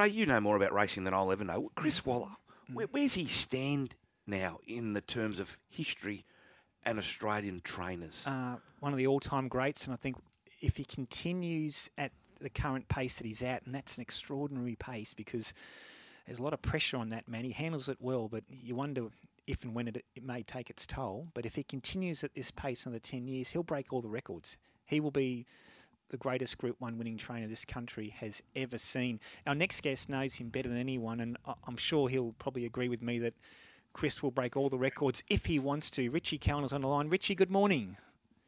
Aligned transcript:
Ray, 0.00 0.08
you 0.08 0.24
know 0.24 0.40
more 0.40 0.56
about 0.56 0.72
racing 0.72 1.04
than 1.04 1.12
I'll 1.12 1.30
ever 1.30 1.44
know. 1.44 1.68
Chris 1.74 2.06
Waller, 2.06 2.30
where, 2.72 2.86
where's 2.90 3.12
he 3.12 3.26
stand 3.26 3.94
now 4.26 4.58
in 4.66 4.94
the 4.94 5.02
terms 5.02 5.38
of 5.38 5.58
history 5.68 6.24
and 6.86 6.98
Australian 6.98 7.60
trainers? 7.62 8.26
Uh, 8.26 8.56
one 8.78 8.92
of 8.92 8.96
the 8.96 9.06
all-time 9.06 9.46
greats, 9.46 9.84
and 9.84 9.92
I 9.92 9.98
think 9.98 10.16
if 10.62 10.78
he 10.78 10.84
continues 10.84 11.90
at 11.98 12.12
the 12.40 12.48
current 12.48 12.88
pace 12.88 13.18
that 13.18 13.26
he's 13.26 13.42
at, 13.42 13.66
and 13.66 13.74
that's 13.74 13.98
an 13.98 14.02
extraordinary 14.02 14.74
pace 14.74 15.12
because 15.12 15.52
there's 16.24 16.38
a 16.38 16.42
lot 16.42 16.54
of 16.54 16.62
pressure 16.62 16.96
on 16.96 17.10
that 17.10 17.28
man. 17.28 17.44
He 17.44 17.52
handles 17.52 17.90
it 17.90 17.98
well, 18.00 18.26
but 18.26 18.44
you 18.48 18.74
wonder 18.74 19.08
if 19.46 19.64
and 19.64 19.74
when 19.74 19.86
it, 19.86 20.02
it 20.14 20.24
may 20.24 20.42
take 20.42 20.70
its 20.70 20.86
toll. 20.86 21.28
But 21.34 21.44
if 21.44 21.56
he 21.56 21.62
continues 21.62 22.24
at 22.24 22.34
this 22.34 22.50
pace 22.50 22.86
another 22.86 23.00
10 23.00 23.28
years, 23.28 23.50
he'll 23.50 23.62
break 23.62 23.92
all 23.92 24.00
the 24.00 24.08
records. 24.08 24.56
He 24.86 24.98
will 24.98 25.10
be 25.10 25.44
the 26.10 26.16
greatest 26.16 26.58
Group 26.58 26.76
1 26.80 26.98
winning 26.98 27.16
trainer 27.16 27.46
this 27.46 27.64
country 27.64 28.08
has 28.08 28.42
ever 28.54 28.78
seen. 28.78 29.20
Our 29.46 29.54
next 29.54 29.82
guest 29.82 30.08
knows 30.08 30.34
him 30.34 30.50
better 30.50 30.68
than 30.68 30.78
anyone, 30.78 31.20
and 31.20 31.36
I'm 31.66 31.76
sure 31.76 32.08
he'll 32.08 32.34
probably 32.38 32.66
agree 32.66 32.88
with 32.88 33.02
me 33.02 33.18
that 33.20 33.34
Chris 33.92 34.22
will 34.22 34.30
break 34.30 34.56
all 34.56 34.68
the 34.68 34.78
records 34.78 35.24
if 35.28 35.46
he 35.46 35.58
wants 35.58 35.90
to. 35.92 36.08
Richie 36.10 36.38
Callander's 36.38 36.72
on 36.72 36.82
the 36.82 36.88
line. 36.88 37.08
Richie, 37.08 37.34
good 37.34 37.50
morning. 37.50 37.96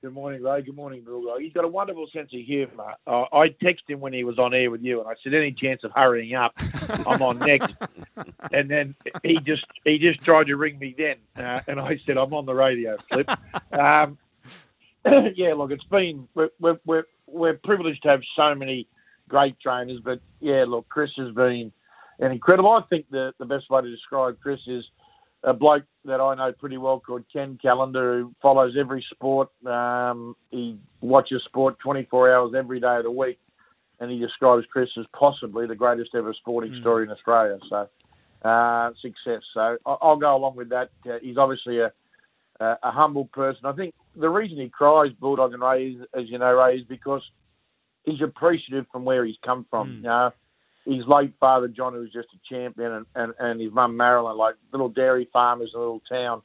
Good 0.03 0.15
morning, 0.15 0.43
Ray. 0.43 0.63
Good 0.63 0.75
morning, 0.75 1.03
Bill. 1.05 1.23
He's 1.39 1.53
got 1.53 1.65
a 1.65 1.69
wonderful 1.69 2.09
sense 2.13 2.31
of 2.35 2.41
humour. 2.41 2.95
Uh, 3.07 3.23
I 3.33 3.51
texted 3.63 3.89
him 3.89 4.01
when 4.01 4.13
he 4.13 4.25
was 4.25 4.37
on 4.37 4.53
air 4.53 4.69
with 4.69 4.83
you, 4.83 4.99
and 4.99 5.09
I 5.09 5.15
said, 5.23 5.33
"Any 5.33 5.53
chance 5.53 5.85
of 5.85 5.93
hurrying 5.95 6.35
up? 6.35 6.55
I'm 7.07 7.23
on 7.23 7.39
next." 7.39 7.73
and 8.53 8.69
then 8.69 8.97
he 9.23 9.39
just 9.39 9.65
he 9.85 9.99
just 9.99 10.21
tried 10.21 10.49
to 10.49 10.57
ring 10.57 10.77
me 10.81 10.93
then, 10.99 11.19
uh, 11.37 11.61
and 11.69 11.79
I 11.79 12.01
said, 12.05 12.19
"I'm 12.19 12.35
on 12.35 12.47
the 12.47 12.55
radio." 12.55 12.97
Flip. 12.99 13.31
Um, 13.73 14.19
yeah, 15.35 15.55
look, 15.55 15.71
it's 15.71 15.85
been 15.85 16.29
we're, 16.35 16.51
we're, 16.61 16.79
we're 16.85 17.05
we're 17.33 17.59
privileged 17.65 18.03
to 18.03 18.11
have 18.11 18.21
so 18.37 18.55
many 18.55 18.87
great 19.29 19.59
trainers, 19.61 20.01
but 20.05 20.21
yeah, 20.41 20.65
look, 20.69 20.89
Chris 20.89 21.11
has 21.17 21.35
been 21.35 21.73
an 22.19 22.33
incredible. 22.33 22.71
I 22.71 22.83
think 22.89 23.07
the 23.11 23.33
the 23.39 23.47
best 23.47 23.71
way 23.71 23.83
to 23.83 23.91
describe 23.91 24.39
Chris 24.41 24.61
is 24.67 24.85
a 25.45 25.53
bloke 25.53 25.85
that 26.05 26.21
I 26.21 26.35
know 26.35 26.53
pretty 26.53 26.79
well 26.79 27.01
called 27.01 27.25
Ken 27.33 27.59
Callander, 27.61 28.21
who 28.21 28.35
follows 28.41 28.75
every 28.79 29.05
sport. 29.11 29.49
Um, 29.67 30.37
he 30.51 30.79
watches 31.01 31.43
sport 31.45 31.79
24 31.81 32.33
hours 32.33 32.53
every 32.57 32.81
day 32.81 32.97
of 32.97 33.05
the 33.05 33.11
week, 33.11 33.39
and 33.99 34.11
he 34.11 34.19
describes 34.19 34.67
Chris 34.71 34.91
as 34.99 35.07
possibly 35.19 35.67
the 35.67 35.75
greatest 35.75 36.11
ever 36.15 36.33
sporting 36.35 36.73
mm. 36.73 36.81
story 36.81 37.05
in 37.05 37.11
Australia. 37.11 37.59
So, 37.69 37.89
uh, 38.49 38.91
success. 39.01 39.43
So, 39.55 39.79
I'll 39.85 40.17
go 40.17 40.37
along 40.37 40.57
with 40.57 40.71
that. 40.71 40.91
Uh, 41.09 41.19
he's 41.21 41.39
obviously 41.39 41.81
a, 41.81 41.93
a, 42.61 42.79
a, 42.83 42.91
humble 42.91 43.27
person. 43.27 43.65
I 43.65 43.73
think 43.73 43.95
the 44.17 44.29
reason 44.29 44.59
he 44.59 44.69
cries 44.69 45.13
Bulldog 45.13 45.53
and 45.55 45.63
Ray, 45.63 45.97
as 46.15 46.29
you 46.29 46.39
know, 46.39 46.53
Ray, 46.53 46.77
is 46.77 46.85
because 46.85 47.23
he's 48.05 48.21
appreciative 48.21 48.87
from 48.93 49.05
where 49.05 49.25
he's 49.25 49.37
come 49.45 49.67
from. 49.71 49.89
Mm. 49.89 49.97
You 49.97 50.03
know, 50.03 50.33
his 50.85 51.07
late 51.07 51.35
father 51.39 51.69
John, 51.69 51.95
who 51.95 52.01
was 52.01 52.13
just 52.13 52.29
a 52.35 52.55
champion, 52.55 52.93
and, 52.93 53.07
and, 53.15 53.35
and 53.39 53.61
his 53.61 53.73
mum 53.73 53.97
Marilyn, 53.97 54.37
like 54.37 54.57
little 54.73 54.89
dairy 54.89 55.29
farmers 55.33 55.71
in 55.73 55.79
a 55.79 55.83
little 55.83 56.03
town 56.11 56.43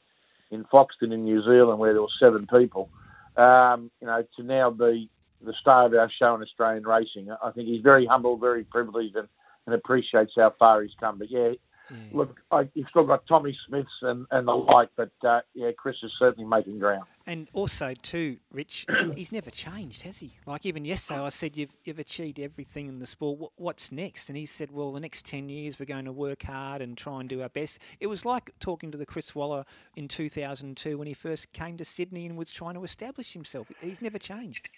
in 0.50 0.64
Foxton 0.64 1.12
in 1.12 1.24
New 1.24 1.42
Zealand 1.42 1.78
where 1.78 1.92
there 1.92 2.02
were 2.02 2.08
seven 2.20 2.46
people. 2.46 2.88
Um, 3.36 3.90
you 4.00 4.06
know, 4.06 4.24
to 4.36 4.42
now 4.42 4.70
be 4.70 5.10
the 5.44 5.54
star 5.60 5.86
of 5.86 5.94
our 5.94 6.10
show 6.18 6.34
in 6.34 6.42
Australian 6.42 6.84
racing, 6.84 7.28
I 7.30 7.50
think 7.50 7.68
he's 7.68 7.82
very 7.82 8.06
humble, 8.06 8.36
very 8.36 8.64
privileged, 8.64 9.14
and, 9.14 9.28
and 9.66 9.74
appreciates 9.74 10.32
how 10.36 10.52
far 10.58 10.82
he's 10.82 10.94
come. 10.98 11.18
But 11.18 11.30
yeah, 11.30 11.52
Mm. 11.92 12.14
Look, 12.14 12.40
I, 12.50 12.68
you've 12.74 12.88
still 12.90 13.06
got 13.06 13.26
Tommy 13.26 13.56
Smiths 13.66 13.88
and, 14.02 14.26
and 14.30 14.48
the 14.48 14.52
like, 14.52 14.90
but 14.96 15.10
uh, 15.26 15.40
yeah, 15.54 15.70
Chris 15.76 15.96
is 16.02 16.12
certainly 16.18 16.48
making 16.48 16.78
ground. 16.78 17.04
And 17.26 17.48
also, 17.52 17.94
too, 18.00 18.38
Rich, 18.52 18.86
he's 19.16 19.32
never 19.32 19.50
changed, 19.50 20.02
has 20.02 20.18
he? 20.18 20.32
Like 20.46 20.64
even 20.66 20.84
yesterday, 20.84 21.20
I 21.20 21.28
said 21.28 21.56
you've 21.56 21.74
you've 21.84 21.98
achieved 21.98 22.38
everything 22.40 22.88
in 22.88 22.98
the 22.98 23.06
sport. 23.06 23.38
What, 23.38 23.52
what's 23.56 23.92
next? 23.92 24.28
And 24.28 24.36
he 24.36 24.46
said, 24.46 24.70
well, 24.70 24.92
the 24.92 25.00
next 25.00 25.26
ten 25.26 25.48
years 25.48 25.78
we're 25.78 25.86
going 25.86 26.06
to 26.06 26.12
work 26.12 26.42
hard 26.42 26.82
and 26.82 26.96
try 26.96 27.20
and 27.20 27.28
do 27.28 27.42
our 27.42 27.48
best. 27.48 27.80
It 28.00 28.06
was 28.06 28.24
like 28.24 28.50
talking 28.60 28.90
to 28.90 28.98
the 28.98 29.06
Chris 29.06 29.34
Waller 29.34 29.64
in 29.96 30.08
2002 30.08 30.98
when 30.98 31.06
he 31.06 31.14
first 31.14 31.52
came 31.52 31.76
to 31.76 31.84
Sydney 31.84 32.26
and 32.26 32.36
was 32.36 32.50
trying 32.50 32.74
to 32.74 32.84
establish 32.84 33.32
himself. 33.32 33.70
He's 33.80 34.02
never 34.02 34.18
changed. 34.18 34.70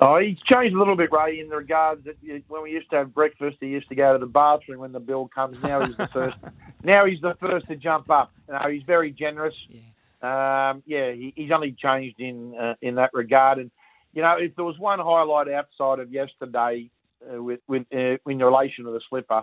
Oh, 0.00 0.18
he's 0.20 0.36
changed 0.50 0.76
a 0.76 0.78
little 0.78 0.94
bit, 0.94 1.10
Ray, 1.10 1.40
in 1.40 1.48
the 1.48 1.56
regards 1.56 2.04
that 2.04 2.16
when 2.46 2.62
we 2.62 2.70
used 2.70 2.88
to 2.90 2.96
have 2.96 3.12
breakfast, 3.12 3.56
he 3.60 3.66
used 3.66 3.88
to 3.88 3.96
go 3.96 4.12
to 4.12 4.18
the 4.18 4.26
bathroom 4.26 4.78
when 4.78 4.92
the 4.92 5.00
bill 5.00 5.28
comes. 5.32 5.60
Now 5.60 5.84
he's 5.84 5.96
the 5.96 6.06
first. 6.06 6.36
now 6.84 7.04
he's 7.04 7.20
the 7.20 7.34
first 7.40 7.66
to 7.66 7.74
jump 7.74 8.08
up. 8.08 8.32
You 8.46 8.54
know, 8.54 8.70
he's 8.70 8.84
very 8.84 9.10
generous. 9.10 9.54
Yeah, 9.68 10.70
um, 10.70 10.84
yeah 10.86 11.10
he, 11.10 11.32
he's 11.34 11.50
only 11.50 11.72
changed 11.72 12.20
in 12.20 12.54
uh, 12.54 12.74
in 12.80 12.94
that 12.94 13.10
regard. 13.12 13.58
And 13.58 13.72
you 14.12 14.22
know, 14.22 14.36
if 14.38 14.54
there 14.54 14.64
was 14.64 14.78
one 14.78 15.00
highlight 15.00 15.48
outside 15.48 15.98
of 15.98 16.12
yesterday 16.12 16.90
uh, 17.28 17.42
with 17.42 17.60
with 17.66 17.82
uh, 17.92 18.18
in 18.24 18.38
relation 18.38 18.84
to 18.84 18.92
the 18.92 19.00
slipper, 19.08 19.42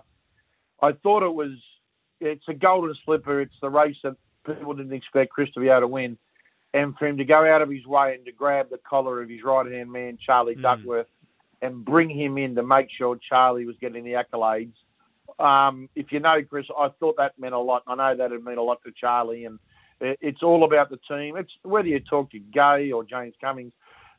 I 0.81 0.93
thought 0.93 1.23
it 1.23 1.33
was 1.33 1.51
it's 2.21 2.47
a 2.47 2.53
golden 2.53 2.95
slipper. 3.03 3.41
It's 3.41 3.59
the 3.61 3.69
race 3.69 3.97
that 4.03 4.15
people 4.45 4.73
didn't 4.73 4.93
expect 4.93 5.31
Chris 5.31 5.49
to 5.55 5.59
be 5.59 5.67
able 5.67 5.81
to 5.81 5.87
win 5.87 6.17
and 6.73 6.97
for 6.97 7.07
him 7.07 7.17
to 7.17 7.25
go 7.25 7.45
out 7.45 7.61
of 7.61 7.69
his 7.69 7.85
way 7.85 8.15
and 8.15 8.25
to 8.25 8.31
grab 8.31 8.69
the 8.69 8.79
collar 8.87 9.21
of 9.21 9.29
his 9.29 9.43
right 9.43 9.71
hand 9.71 9.91
man, 9.91 10.17
Charlie 10.23 10.55
mm. 10.55 10.61
Duckworth, 10.61 11.07
and 11.61 11.85
bring 11.85 12.09
him 12.09 12.37
in 12.37 12.55
to 12.55 12.63
make 12.63 12.87
sure 12.95 13.17
Charlie 13.29 13.65
was 13.65 13.75
getting 13.79 14.03
the 14.03 14.13
accolades. 14.13 14.73
Um, 15.39 15.89
if 15.95 16.11
you 16.11 16.19
know 16.19 16.41
Chris, 16.43 16.65
I 16.77 16.89
thought 16.99 17.17
that 17.17 17.37
meant 17.39 17.53
a 17.53 17.59
lot. 17.59 17.83
I 17.87 17.95
know 17.95 18.15
that 18.15 18.31
it 18.31 18.43
meant 18.43 18.57
a 18.57 18.61
lot 18.61 18.81
to 18.85 18.91
Charlie, 18.91 19.45
and 19.45 19.59
it's 19.99 20.43
all 20.43 20.63
about 20.63 20.89
the 20.89 20.99
team. 21.09 21.37
It's 21.37 21.51
whether 21.63 21.87
you 21.87 21.99
talk 21.99 22.31
to 22.31 22.39
Gai 22.39 22.91
or 22.91 23.03
James 23.03 23.33
Cummings, 23.39 23.73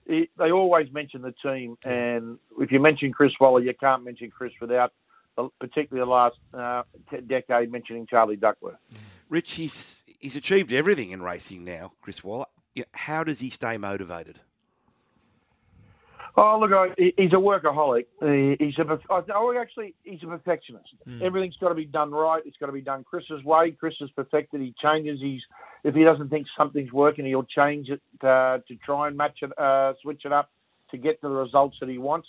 it, 0.07 0.31
they 0.39 0.51
always 0.51 0.93
mention 0.93 1.23
the 1.23 1.35
team. 1.43 1.77
And 1.85 2.39
if 2.59 2.73
you 2.73 2.81
mention 2.81 3.13
Chris 3.13 3.33
Waller, 3.41 3.61
you 3.61 3.75
can't 3.75 4.05
mention 4.05 4.31
Chris 4.31 4.53
without, 4.61 4.93
particularly 5.59 6.07
the 6.07 6.11
last 6.11 6.37
uh, 6.55 6.83
decade, 7.27 7.71
mentioning 7.71 8.07
Charlie 8.07 8.37
Duckworth. 8.37 8.77
Rich, 9.29 9.55
he's 9.55 10.01
he's 10.19 10.37
achieved 10.37 10.73
everything 10.73 11.11
in 11.11 11.23
racing 11.23 11.65
now, 11.65 11.93
Chris 12.01 12.23
Waller. 12.23 12.47
How 12.95 13.25
does 13.25 13.41
he 13.41 13.51
stay 13.51 13.77
motivated? 13.77 14.41
Oh, 16.39 16.59
look, 16.61 16.95
he's 16.99 17.33
a 17.33 17.37
workaholic. 17.37 18.05
He's 18.59 18.79
a, 18.79 18.99
oh, 19.09 19.59
actually, 19.59 19.95
he's 20.05 20.23
a 20.23 20.27
perfectionist. 20.27 20.91
Mm. 21.09 21.23
Everything's 21.23 21.57
got 21.57 21.71
to 21.71 21.75
be 21.75 21.87
done 21.87 22.11
right. 22.11 22.43
It's 22.45 22.59
got 22.59 22.67
to 22.67 22.73
be 22.73 22.83
done 22.83 23.05
Chris's 23.05 23.43
way. 23.43 23.71
Chris 23.71 23.95
is 24.03 24.11
perfected. 24.11 24.61
He 24.61 24.75
changes. 24.83 25.19
He's 25.23 25.41
if 25.83 25.95
he 25.95 26.05
doesn't 26.05 26.29
think 26.29 26.47
something's 26.59 26.93
working, 26.93 27.25
he'll 27.25 27.45
change 27.45 27.89
it 27.89 28.03
uh, 28.21 28.59
to 28.69 28.77
try 28.85 29.09
and 29.09 29.17
match 29.17 29.39
it, 29.41 29.59
uh, 29.59 29.95
switch 30.03 30.23
it 30.27 30.33
up 30.33 30.51
to 30.91 30.99
get 30.99 31.21
to 31.23 31.29
the 31.29 31.35
results 31.35 31.79
that 31.81 31.89
he 31.89 31.97
wants. 31.97 32.29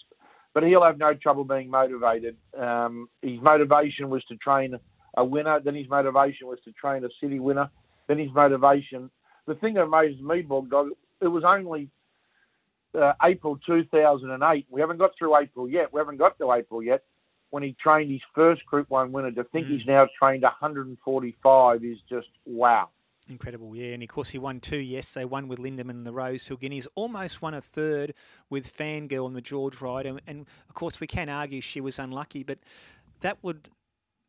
But 0.54 0.64
he'll 0.64 0.84
have 0.84 0.98
no 0.98 1.14
trouble 1.14 1.44
being 1.44 1.70
motivated. 1.70 2.38
Um, 2.58 3.10
his 3.22 3.42
motivation 3.42 4.10
was 4.10 4.24
to 4.26 4.38
train 4.38 4.80
a 5.18 5.26
winner. 5.26 5.60
Then 5.60 5.76
his 5.76 5.90
motivation 5.90 6.48
was 6.48 6.60
to 6.64 6.72
train 6.72 7.04
a 7.04 7.10
city 7.20 7.40
winner. 7.40 7.70
Then 8.08 8.20
his 8.20 8.32
motivation. 8.34 9.10
The 9.48 9.56
thing 9.56 9.74
that 9.74 9.82
amazed 9.82 10.22
me, 10.22 10.44
Bulldog, 10.44 10.92
it 11.22 11.28
was 11.28 11.44
only 11.44 11.90
uh, 12.98 13.14
April 13.24 13.60
2008. 13.66 14.68
We 14.70 14.82
haven't 14.82 14.98
got 14.98 15.12
through 15.18 15.38
April 15.38 15.70
yet. 15.70 15.92
We 15.92 16.00
haven't 16.00 16.18
got 16.18 16.38
to 16.38 16.54
April 16.54 16.82
yet. 16.82 17.04
When 17.50 17.64
he 17.64 17.76
trained 17.82 18.12
his 18.12 18.22
first 18.36 18.66
Group 18.66 18.90
One 18.90 19.12
winner, 19.12 19.32
to 19.32 19.44
think 19.46 19.68
mm. 19.68 19.78
he's 19.78 19.88
now 19.88 20.08
trained 20.20 20.44
145 20.44 21.84
is 21.84 21.98
just 22.10 22.28
wow. 22.46 22.90
Incredible, 23.30 23.76
yeah. 23.76 23.94
And 23.94 24.04
of 24.04 24.10
course, 24.10 24.30
he 24.30 24.38
won 24.38 24.60
two 24.60 24.80
yesterday, 24.80 25.26
one 25.26 25.48
with 25.48 25.60
Lindeman 25.60 25.92
and 25.92 26.06
the 26.06 26.12
Rosehill 26.12 26.58
Guineas, 26.58 26.88
almost 26.96 27.42
won 27.42 27.54
a 27.54 27.62
third 27.62 28.14
with 28.50 28.76
Fangirl 28.76 29.28
and 29.28 29.36
the 29.36 29.42
George 29.42 29.82
Ryder. 29.82 30.10
And, 30.10 30.22
and, 30.28 30.46
of 30.68 30.76
course, 30.76 31.00
we 31.00 31.08
can 31.08 31.30
argue 31.30 31.62
she 31.62 31.82
was 31.82 32.00
unlucky, 32.00 32.44
but 32.44 32.60
that 33.22 33.38
would 33.44 33.70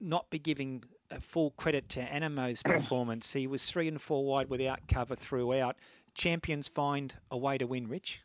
not 0.00 0.30
be 0.30 0.38
giving 0.38 0.84
full 1.20 1.50
credit 1.52 1.88
to 1.90 2.00
Anamoe's 2.00 2.62
performance. 2.62 3.32
He 3.32 3.46
was 3.46 3.68
three 3.68 3.88
and 3.88 4.00
four 4.00 4.24
wide 4.24 4.48
without 4.50 4.86
cover 4.88 5.14
throughout. 5.14 5.76
Champions 6.14 6.68
find 6.68 7.14
a 7.30 7.36
way 7.36 7.58
to 7.58 7.66
win, 7.66 7.88
Rich. 7.88 8.22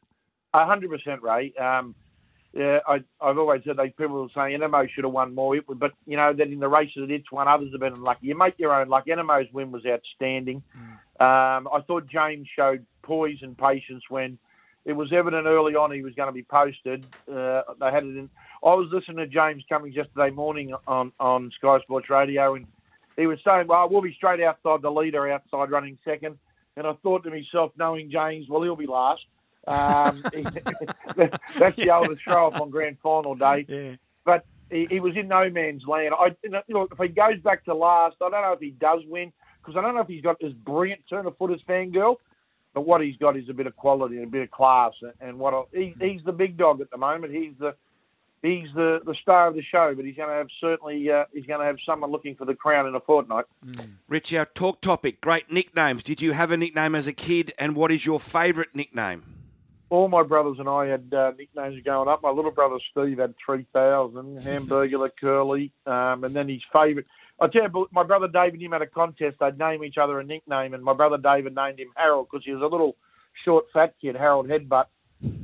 hundred 0.53 0.89
percent, 0.89 1.22
Ray. 1.22 1.53
Um, 1.53 1.95
yeah, 2.53 2.79
I, 2.88 3.03
have 3.22 3.38
always 3.39 3.63
said 3.66 3.78
they 3.78 3.89
people 3.89 4.22
were 4.22 4.28
saying 4.35 4.59
Anamoe 4.59 4.88
should 4.89 5.06
have 5.06 5.13
won 5.13 5.34
more, 5.34 5.59
but 5.67 5.91
you 6.06 6.17
know 6.17 6.34
that 6.34 6.47
in 6.47 6.59
the 6.59 6.67
races 6.67 6.97
that 6.97 7.11
it's 7.11 7.31
won, 7.31 7.47
others 7.47 7.70
have 7.72 7.81
been 7.81 7.93
unlucky. 7.93 8.28
You 8.28 8.37
make 8.37 8.59
your 8.59 8.79
own 8.79 8.90
luck. 8.90 9.05
Anamoe's 9.08 9.52
win 9.52 9.72
was 9.72 9.84
outstanding. 9.85 10.61
Mm. 10.78 10.91
Um, 11.20 11.67
I 11.73 11.81
thought 11.87 12.08
James 12.08 12.47
showed 12.55 12.85
poise 13.02 13.40
and 13.41 13.58
patience 13.58 14.03
when 14.09 14.37
it 14.85 14.93
was 14.93 15.11
evident 15.14 15.47
early 15.47 15.75
on 15.75 15.91
he 15.91 16.02
was 16.02 16.14
going 16.14 16.28
to 16.28 16.34
be 16.34 16.43
posted. 16.43 17.05
Uh, 17.31 17.61
they 17.79 17.91
had 17.91 18.03
it 18.03 18.17
in. 18.17 18.29
I 18.63 18.75
was 18.75 18.87
listening 18.91 19.17
to 19.17 19.27
James 19.27 19.63
Cummings 19.67 19.95
yesterday 19.95 20.29
morning 20.29 20.73
on, 20.87 21.11
on 21.19 21.51
Sky 21.57 21.79
Sports 21.81 22.09
Radio, 22.09 22.55
and 22.55 22.65
he 23.17 23.27
was 23.27 23.39
saying, 23.45 23.67
"Well, 23.67 23.89
we'll 23.89 24.01
be 24.01 24.13
straight 24.13 24.41
outside 24.41 24.81
the 24.81 24.89
leader, 24.89 25.29
outside 25.29 25.69
running 25.69 25.97
second. 26.05 26.37
And 26.77 26.87
I 26.87 26.93
thought 27.03 27.23
to 27.25 27.29
myself, 27.29 27.71
knowing 27.77 28.09
James, 28.09 28.47
well, 28.49 28.63
he'll 28.63 28.75
be 28.75 28.87
last. 28.87 29.25
Um, 29.67 30.21
that's 31.57 31.75
the 31.75 31.91
oldest 31.93 32.21
show 32.21 32.45
off 32.45 32.59
on 32.59 32.69
grand 32.69 32.97
final 33.03 33.35
day. 33.35 33.65
Yeah. 33.67 33.95
But 34.25 34.45
he, 34.71 34.87
he, 34.89 34.99
was 34.99 35.15
in 35.17 35.27
no 35.27 35.49
man's 35.49 35.85
land. 35.85 36.13
I 36.17 36.35
you 36.41 36.49
know, 36.49 36.61
look, 36.69 36.93
if 36.93 36.97
he 36.97 37.09
goes 37.09 37.39
back 37.41 37.65
to 37.65 37.73
last, 37.73 38.15
I 38.21 38.29
don't 38.29 38.41
know 38.41 38.53
if 38.53 38.59
he 38.61 38.71
does 38.71 39.01
win 39.07 39.33
because 39.61 39.77
I 39.77 39.81
don't 39.81 39.93
know 39.93 40.01
if 40.01 40.07
he's 40.07 40.23
got 40.23 40.39
this 40.39 40.53
brilliant 40.53 41.01
turn 41.09 41.27
of 41.27 41.37
foot 41.37 41.51
as 41.51 41.59
Fangirl. 41.67 42.15
But 42.73 42.87
what 42.87 43.01
he's 43.01 43.17
got 43.17 43.37
is 43.37 43.49
a 43.49 43.53
bit 43.53 43.67
of 43.67 43.75
quality 43.75 44.15
and 44.15 44.23
a 44.23 44.29
bit 44.29 44.41
of 44.41 44.51
class, 44.51 44.93
and 45.21 45.37
what 45.37 45.67
he, 45.73 45.93
he's 46.01 46.23
the 46.23 46.31
big 46.31 46.57
dog 46.57 46.81
at 46.81 46.89
the 46.89 46.97
moment. 46.97 47.31
He's 47.33 47.53
the 47.59 47.75
he's 48.43 48.67
the, 48.75 48.99
the 49.05 49.16
star 49.22 49.47
of 49.47 49.55
the 49.55 49.63
show, 49.63 49.93
but 49.95 50.05
he's 50.05 50.16
going 50.16 50.29
to 50.29 50.35
have 50.35 50.47
certainly 50.59 51.09
uh, 51.09 51.25
he's 51.34 51.45
going 51.45 51.59
to 51.59 51.66
have 51.66 51.78
someone 51.85 52.11
looking 52.11 52.35
for 52.35 52.45
the 52.45 52.53
crown 52.53 52.85
in 52.87 52.93
a 52.93 52.99
fortnight. 52.99 53.45
Rich, 54.07 54.34
our 54.34 54.45
talk 54.45 54.81
topic, 54.81 55.22
great 55.22 55.51
nicknames. 55.51 56.03
Did 56.03 56.22
you 56.22 56.34
have 56.34 56.51
a 56.51 56.57
nickname 56.57 56.93
as 56.93 57.07
a 57.07 57.13
kid, 57.13 57.53
and 57.57 57.75
what 57.75 57.91
is 57.91 58.05
your 58.05 58.19
favourite 58.19 58.75
nickname? 58.75 59.23
All 59.90 60.07
my 60.07 60.23
brothers 60.23 60.57
and 60.59 60.67
I 60.67 60.87
had 60.87 61.13
uh, 61.13 61.31
nicknames 61.37 61.81
going 61.84 62.07
up. 62.07 62.23
My 62.23 62.31
little 62.31 62.51
brother 62.51 62.78
Steve 62.91 63.19
had 63.19 63.35
3000, 63.45 64.41
Hamburger, 64.43 65.09
Curly, 65.19 65.72
um, 65.85 66.23
and 66.23 66.35
then 66.35 66.49
his 66.49 66.61
favourite. 66.72 67.07
I 67.39 67.47
tell 67.47 67.63
you, 67.63 67.87
my 67.91 68.03
brother 68.03 68.28
David 68.28 68.55
and 68.55 68.63
him 68.63 68.72
had 68.72 68.81
a 68.81 68.87
contest. 68.87 69.37
They'd 69.39 69.57
name 69.57 69.84
each 69.84 69.97
other 69.97 70.19
a 70.19 70.23
nickname, 70.23 70.73
and 70.73 70.84
my 70.84 70.93
brother 70.93 71.17
David 71.17 71.55
named 71.55 71.79
him 71.79 71.89
Harold 71.96 72.28
because 72.31 72.46
he 72.46 72.51
was 72.51 72.61
a 72.61 72.67
little 72.67 72.96
short, 73.43 73.66
fat 73.73 73.96
kid, 74.01 74.16
Harold 74.16 74.47
Headbutt 74.47 74.85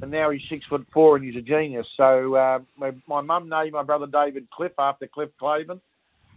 and 0.01 0.11
now 0.11 0.29
he's 0.29 0.47
six 0.47 0.65
foot 0.65 0.85
four 0.91 1.15
and 1.15 1.25
he's 1.25 1.35
a 1.35 1.41
genius. 1.41 1.87
So 1.95 2.35
uh, 2.35 2.59
my, 2.77 2.91
my 3.07 3.21
mum 3.21 3.49
named 3.49 3.73
my 3.73 3.83
brother 3.83 4.07
David 4.07 4.49
Cliff 4.49 4.73
after 4.77 5.07
Cliff 5.07 5.29
Claven. 5.41 5.79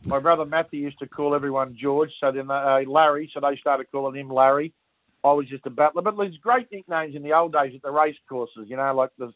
My 0.05 0.19
brother 0.19 0.45
Matthew 0.45 0.81
used 0.81 0.99
to 0.99 1.07
call 1.07 1.35
everyone 1.35 1.77
George, 1.81 2.11
so 2.21 2.33
then 2.33 2.51
uh, 2.51 2.81
Larry, 2.87 3.31
so 3.33 3.41
they 3.41 3.57
started 3.57 3.87
calling 3.93 4.19
him 4.19 4.31
Larry. 4.31 4.73
I 5.25 5.33
was 5.33 5.47
just 5.47 5.67
a 5.67 5.71
battler, 5.71 6.03
but 6.03 6.17
there's 6.17 6.37
great 6.39 6.67
nicknames 6.73 7.15
in 7.15 7.23
the 7.23 7.33
old 7.33 7.53
days 7.53 7.73
at 7.77 7.83
the 7.83 7.93
race 7.93 8.17
courses. 8.29 8.67
You 8.67 8.77
know, 8.77 8.93
like 8.95 9.11
the 9.17 9.33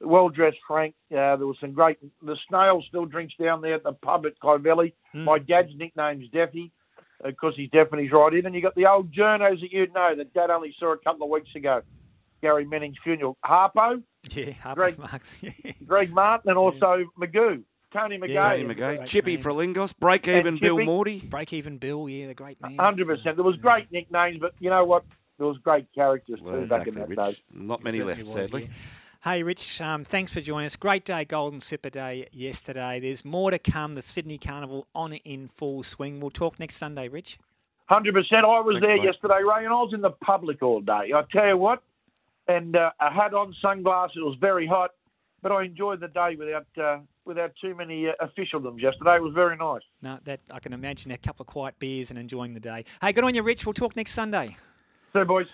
well 0.00 0.28
dressed 0.28 0.58
Frank. 0.66 0.94
Uh, 1.10 1.34
there 1.36 1.46
was 1.46 1.56
some 1.60 1.72
great. 1.72 1.98
The 2.22 2.36
snail 2.48 2.84
still 2.86 3.06
drinks 3.06 3.34
down 3.40 3.60
there 3.60 3.74
at 3.74 3.82
the 3.82 3.92
pub 3.92 4.26
at 4.26 4.38
Clovelly. 4.38 4.92
Mm. 5.14 5.24
My 5.24 5.40
dad's 5.40 5.74
nickname's 5.74 6.30
Deafy 6.30 6.70
because 7.24 7.54
he's 7.56 7.70
deaf 7.70 7.88
and 7.92 8.00
he's 8.00 8.12
right 8.12 8.32
in. 8.34 8.46
And 8.46 8.54
you 8.54 8.60
got 8.60 8.74
the 8.74 8.86
old 8.86 9.12
journos 9.12 9.60
that 9.60 9.72
you'd 9.72 9.94
know 9.94 10.14
that 10.14 10.34
Dad 10.34 10.50
only 10.50 10.74
saw 10.78 10.92
a 10.92 10.98
couple 10.98 11.24
of 11.24 11.30
weeks 11.30 11.54
ago. 11.54 11.82
Gary 12.44 12.66
Menning's 12.66 12.98
funeral. 13.02 13.38
Harpo, 13.42 14.02
yeah, 14.30 14.50
Harpo 14.50 14.74
Greg, 14.74 15.76
Greg 15.86 16.12
Martin, 16.12 16.50
and 16.50 16.58
also 16.58 16.96
yeah. 16.96 17.04
Magoo. 17.18 17.62
Tony 17.90 18.18
McGay. 18.18 18.28
Yeah, 18.28 18.56
Tony 18.56 18.74
McGay. 18.74 19.06
Chippy 19.06 19.38
Frelingos. 19.38 19.96
Break 19.98 20.28
even 20.28 20.58
Bill 20.58 20.84
Morty. 20.84 21.20
Break 21.20 21.54
even 21.54 21.78
Bill, 21.78 22.06
yeah, 22.06 22.26
the 22.26 22.34
great 22.34 22.60
man. 22.60 22.76
100%. 22.76 23.24
There 23.24 23.42
was 23.42 23.56
great 23.56 23.90
nicknames, 23.90 24.40
but 24.40 24.52
you 24.58 24.68
know 24.68 24.84
what? 24.84 25.04
There 25.38 25.46
was 25.46 25.56
great 25.58 25.86
characters 25.94 26.40
well, 26.42 26.56
too 26.56 26.62
exactly, 26.64 26.92
back 26.92 27.08
in 27.08 27.16
that 27.16 27.22
Rich. 27.24 27.36
day. 27.36 27.42
Not 27.52 27.82
many 27.82 28.02
left, 28.02 28.20
was, 28.20 28.32
sadly. 28.32 28.62
Yeah. 28.64 28.68
Hey, 29.30 29.42
Rich, 29.42 29.80
um, 29.80 30.04
thanks 30.04 30.34
for 30.34 30.42
joining 30.42 30.66
us. 30.66 30.76
Great 30.76 31.06
day, 31.06 31.24
Golden 31.24 31.60
Slipper 31.60 31.88
Day 31.88 32.28
yesterday. 32.30 33.00
There's 33.00 33.24
more 33.24 33.52
to 33.52 33.58
come. 33.58 33.94
The 33.94 34.02
Sydney 34.02 34.36
Carnival 34.36 34.86
on 34.94 35.14
in 35.14 35.48
full 35.48 35.82
swing. 35.82 36.20
We'll 36.20 36.30
talk 36.30 36.60
next 36.60 36.76
Sunday, 36.76 37.08
Rich. 37.08 37.38
100%. 37.90 38.04
I 38.32 38.60
was 38.60 38.74
Thanks, 38.74 38.86
there 38.86 38.96
mate. 38.96 39.04
yesterday, 39.04 39.40
Ray, 39.42 39.64
and 39.64 39.68
I 39.68 39.76
was 39.76 39.92
in 39.94 40.00
the 40.00 40.10
public 40.10 40.62
all 40.62 40.80
day. 40.80 41.12
I 41.14 41.22
tell 41.30 41.46
you 41.46 41.56
what, 41.56 41.82
and 42.48 42.76
uh, 42.76 42.90
I 43.00 43.12
had 43.12 43.34
on 43.34 43.54
sunglasses. 43.60 44.16
It 44.16 44.24
was 44.24 44.36
very 44.40 44.66
hot, 44.66 44.90
but 45.42 45.52
I 45.52 45.64
enjoyed 45.64 46.00
the 46.00 46.08
day 46.08 46.36
without 46.38 46.66
uh, 46.80 46.98
without 47.24 47.52
too 47.60 47.74
many 47.74 48.08
uh, 48.08 48.12
officialdoms 48.20 48.80
yesterday. 48.80 49.16
It 49.16 49.22
was 49.22 49.32
very 49.34 49.56
nice. 49.56 49.82
No, 50.02 50.18
that 50.24 50.40
I 50.50 50.60
can 50.60 50.72
imagine 50.72 51.10
a 51.12 51.18
couple 51.18 51.44
of 51.44 51.48
quiet 51.48 51.78
beers 51.78 52.10
and 52.10 52.18
enjoying 52.18 52.54
the 52.54 52.60
day. 52.60 52.84
Hey, 53.00 53.12
good 53.12 53.24
on 53.24 53.34
you, 53.34 53.42
Rich. 53.42 53.66
We'll 53.66 53.72
talk 53.74 53.96
next 53.96 54.12
Sunday. 54.12 54.56
See 55.12 55.20
you, 55.20 55.24
boys. 55.24 55.46